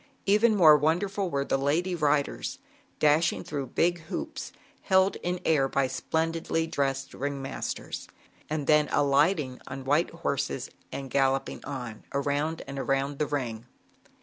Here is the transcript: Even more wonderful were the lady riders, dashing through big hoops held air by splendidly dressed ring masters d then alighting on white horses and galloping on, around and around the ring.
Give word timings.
Even 0.25 0.55
more 0.55 0.75
wonderful 0.77 1.29
were 1.29 1.45
the 1.45 1.59
lady 1.59 1.93
riders, 1.93 2.57
dashing 2.97 3.43
through 3.43 3.67
big 3.67 3.99
hoops 4.05 4.51
held 4.81 5.15
air 5.23 5.69
by 5.69 5.85
splendidly 5.85 6.65
dressed 6.65 7.13
ring 7.13 7.39
masters 7.39 8.07
d 8.49 8.57
then 8.63 8.89
alighting 8.91 9.61
on 9.67 9.85
white 9.85 10.09
horses 10.09 10.71
and 10.91 11.11
galloping 11.11 11.63
on, 11.65 12.03
around 12.15 12.63
and 12.65 12.79
around 12.79 13.19
the 13.19 13.27
ring. 13.27 13.67